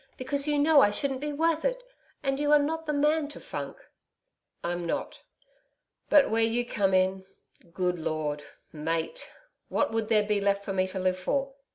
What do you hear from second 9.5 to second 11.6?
What would there be left for me to live for?'